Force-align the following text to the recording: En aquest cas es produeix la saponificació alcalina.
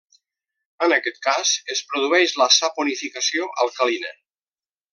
En 0.85 0.95
aquest 0.95 1.19
cas 1.25 1.51
es 1.75 1.83
produeix 1.91 2.33
la 2.43 2.49
saponificació 2.57 3.51
alcalina. 3.67 4.15